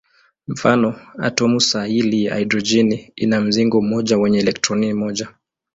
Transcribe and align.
Mfano: 0.47 0.99
atomu 1.19 1.61
sahili 1.61 2.23
ya 2.25 2.35
hidrojeni 2.37 3.11
ina 3.15 3.41
mzingo 3.41 3.81
mmoja 3.81 4.17
wenye 4.17 4.39
elektroni 4.39 4.93
moja 4.93 5.25
tu. 5.25 5.33